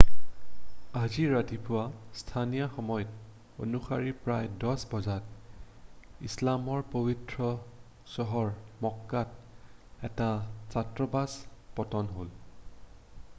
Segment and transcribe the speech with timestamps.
[0.99, 1.81] আজি ৰাতিপুৱা
[2.21, 3.05] স্থানীয় সময়
[3.65, 7.51] অনুসৰি প্ৰায় 10 বজাত ইছলামৰ পৱিত্ৰ
[8.17, 8.51] চহৰ
[8.87, 10.31] মক্কাত এটা
[10.73, 11.37] ছাত্ৰবাস
[11.81, 12.33] পতন হ'ল